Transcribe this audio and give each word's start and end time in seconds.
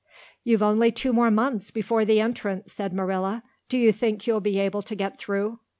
"You've 0.43 0.63
only 0.63 0.91
two 0.91 1.13
more 1.13 1.29
months 1.29 1.69
before 1.69 2.05
the 2.05 2.19
Entrance," 2.19 2.73
said 2.73 2.91
Marilla. 2.91 3.43
"Do 3.69 3.77
you 3.77 3.91
think 3.91 4.25
you'll 4.25 4.39
be 4.39 4.59
able 4.59 4.81
to 4.81 4.95
get 4.95 5.19
through?" 5.19 5.59